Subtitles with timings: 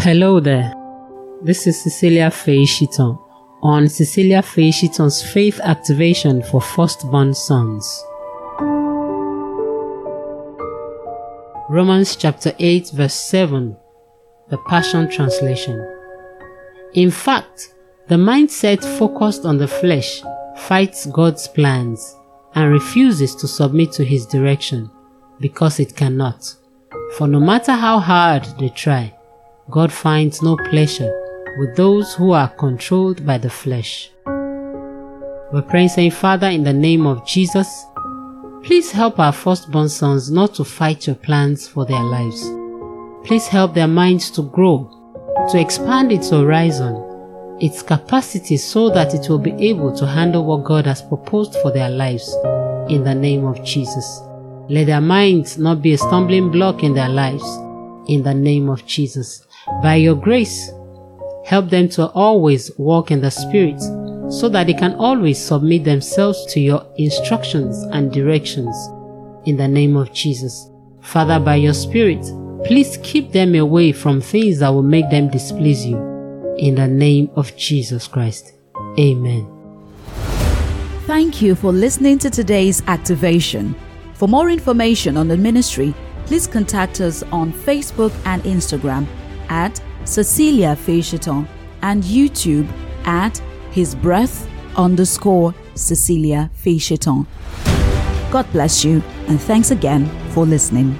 [0.00, 0.72] Hello there.
[1.42, 3.18] This is Cecilia Feyisitan
[3.62, 8.04] on Cecilia Feyisitan's Faith Activation for Firstborn Sons.
[11.68, 13.76] Romans chapter 8 verse 7,
[14.50, 15.84] the Passion Translation.
[16.94, 17.74] In fact,
[18.06, 20.22] the mindset focused on the flesh
[20.58, 22.14] fights God's plans
[22.54, 24.88] and refuses to submit to his direction
[25.40, 26.54] because it cannot.
[27.16, 29.17] For no matter how hard they try,
[29.70, 31.12] God finds no pleasure
[31.58, 34.10] with those who are controlled by the flesh.
[34.24, 37.84] We're praying saying, Father, in the name of Jesus,
[38.62, 42.48] please help our firstborn sons not to fight your plans for their lives.
[43.26, 44.88] Please help their minds to grow,
[45.50, 50.64] to expand its horizon, its capacity so that it will be able to handle what
[50.64, 52.34] God has proposed for their lives
[52.88, 54.22] in the name of Jesus.
[54.70, 57.44] Let their minds not be a stumbling block in their lives
[58.08, 59.46] in the name of Jesus.
[59.82, 60.70] By your grace,
[61.44, 63.80] help them to always walk in the Spirit
[64.30, 68.76] so that they can always submit themselves to your instructions and directions
[69.46, 70.70] in the name of Jesus.
[71.00, 72.22] Father, by your Spirit,
[72.64, 75.96] please keep them away from things that will make them displease you
[76.58, 78.52] in the name of Jesus Christ.
[78.98, 79.46] Amen.
[81.06, 83.74] Thank you for listening to today's activation.
[84.12, 85.94] For more information on the ministry,
[86.28, 89.06] please contact us on Facebook and Instagram
[89.48, 91.48] at Cecilia Feyisitan
[91.80, 92.68] and YouTube
[93.06, 93.38] at
[93.70, 97.26] His Breath underscore Cecilia Feyisitan.
[98.30, 100.98] God bless you and thanks again for listening.